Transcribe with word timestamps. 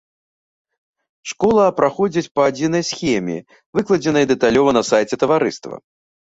Школа 1.31 1.65
праходзіць 1.79 2.31
па 2.37 2.41
адзінай 2.53 2.83
схеме, 2.89 3.37
выкладзенай 3.81 4.25
дэталёва 4.33 4.69
на 4.79 4.83
сайце 4.91 5.15
таварыства. 5.27 5.73